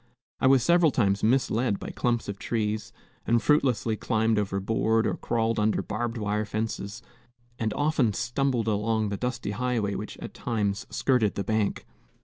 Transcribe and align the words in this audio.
I 0.39 0.47
was 0.47 0.63
several 0.63 0.89
times 0.89 1.21
misled 1.21 1.77
by 1.77 1.89
clumps 1.91 2.27
of 2.27 2.39
trees, 2.39 2.91
and 3.27 3.39
fruitlessly 3.39 3.95
climbed 3.95 4.39
over 4.39 4.59
board 4.59 5.05
or 5.05 5.13
crawled 5.13 5.59
under 5.59 5.83
barbed 5.83 6.17
wire 6.17 6.43
fences, 6.43 7.03
and 7.59 7.71
often 7.75 8.11
stumbled 8.13 8.67
along 8.67 9.09
the 9.09 9.15
dusty 9.17 9.51
highway 9.51 9.93
which 9.93 10.17
at 10.17 10.33
times 10.33 10.87
skirted 10.89 11.35
the 11.35 11.43
bank. 11.43 11.85